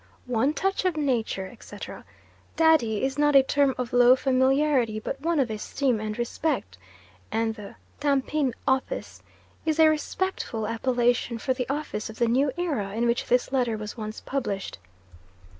"One 0.25 0.55
touch 0.55 0.83
of 0.83 0.97
nature," 0.97 1.45
etc. 1.45 2.05
"Daddy" 2.55 3.03
is 3.03 3.19
not 3.19 3.35
a 3.35 3.43
term 3.43 3.75
of 3.77 3.93
low 3.93 4.15
familiarity 4.15 4.99
but 4.99 5.21
one 5.21 5.39
of 5.39 5.51
esteem 5.51 5.99
and 5.99 6.17
respect, 6.17 6.79
and 7.31 7.53
the 7.53 7.75
"Tampin 7.99 8.55
Office" 8.67 9.21
is 9.63 9.77
a 9.79 9.87
respectful 9.89 10.65
appellation 10.65 11.37
for 11.37 11.53
the 11.53 11.69
Office 11.69 12.09
of 12.09 12.17
the 12.17 12.27
"New 12.27 12.51
Era" 12.57 12.95
in 12.95 13.05
which 13.05 13.27
this 13.27 13.51
letter 13.51 13.77
was 13.77 13.95
once 13.95 14.21
published. 14.21 14.79